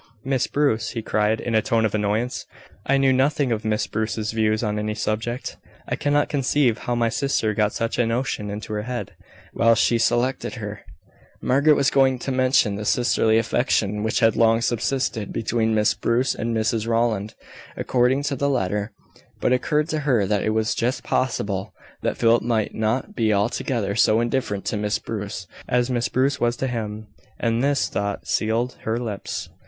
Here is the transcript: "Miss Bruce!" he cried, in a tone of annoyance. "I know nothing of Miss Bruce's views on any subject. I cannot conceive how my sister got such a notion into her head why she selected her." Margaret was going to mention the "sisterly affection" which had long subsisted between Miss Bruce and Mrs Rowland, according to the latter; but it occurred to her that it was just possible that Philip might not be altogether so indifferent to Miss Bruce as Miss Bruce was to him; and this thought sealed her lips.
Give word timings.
"Miss 0.23 0.47
Bruce!" 0.47 0.89
he 0.93 1.03
cried, 1.03 1.39
in 1.39 1.53
a 1.53 1.61
tone 1.61 1.85
of 1.85 1.93
annoyance. 1.93 2.47
"I 2.87 2.97
know 2.97 3.11
nothing 3.11 3.51
of 3.51 3.63
Miss 3.63 3.85
Bruce's 3.85 4.31
views 4.31 4.63
on 4.63 4.79
any 4.79 4.95
subject. 4.95 5.57
I 5.87 5.95
cannot 5.95 6.27
conceive 6.27 6.79
how 6.79 6.95
my 6.95 7.07
sister 7.09 7.53
got 7.53 7.71
such 7.71 7.99
a 7.99 8.07
notion 8.07 8.49
into 8.49 8.73
her 8.73 8.81
head 8.81 9.11
why 9.53 9.75
she 9.75 9.99
selected 9.99 10.55
her." 10.55 10.81
Margaret 11.39 11.75
was 11.75 11.91
going 11.91 12.17
to 12.17 12.31
mention 12.31 12.77
the 12.77 12.83
"sisterly 12.83 13.37
affection" 13.37 14.01
which 14.01 14.21
had 14.21 14.35
long 14.35 14.61
subsisted 14.61 15.31
between 15.31 15.75
Miss 15.75 15.93
Bruce 15.93 16.33
and 16.33 16.57
Mrs 16.57 16.87
Rowland, 16.87 17.35
according 17.77 18.23
to 18.23 18.35
the 18.35 18.49
latter; 18.49 18.93
but 19.39 19.51
it 19.53 19.57
occurred 19.57 19.87
to 19.89 19.99
her 19.99 20.25
that 20.25 20.43
it 20.43 20.49
was 20.49 20.73
just 20.73 21.03
possible 21.03 21.75
that 22.01 22.17
Philip 22.17 22.41
might 22.41 22.73
not 22.73 23.15
be 23.15 23.31
altogether 23.31 23.93
so 23.95 24.19
indifferent 24.19 24.65
to 24.65 24.77
Miss 24.77 24.97
Bruce 24.97 25.45
as 25.69 25.91
Miss 25.91 26.09
Bruce 26.09 26.39
was 26.39 26.55
to 26.57 26.65
him; 26.65 27.05
and 27.39 27.63
this 27.63 27.87
thought 27.87 28.25
sealed 28.25 28.77
her 28.81 28.97
lips. 28.97 29.49